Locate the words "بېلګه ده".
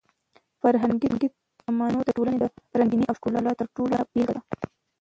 4.13-4.59